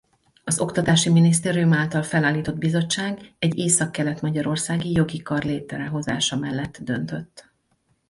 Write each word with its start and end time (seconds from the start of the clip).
Az 0.43 0.59
Oktatási 0.59 1.09
Minisztérium 1.09 1.73
által 1.73 2.03
felállított 2.03 2.57
bizottság 2.57 3.31
egy 3.39 3.57
északkelet-magyarországi 3.57 4.91
jogi 4.91 5.21
kar 5.21 5.43
létrehozása 5.43 6.37
mellett 6.37 6.77
döntött. 6.79 7.49